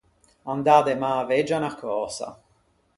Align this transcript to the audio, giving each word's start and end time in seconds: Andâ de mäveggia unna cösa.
Andâ 0.51 0.77
de 0.87 0.95
mäveggia 1.03 1.57
unna 1.59 1.71
cösa. 1.81 2.29